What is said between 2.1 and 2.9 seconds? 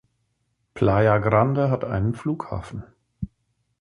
Flughafen.